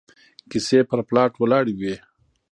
[0.49, 1.95] کيسې پر پلاټ ولاړې وي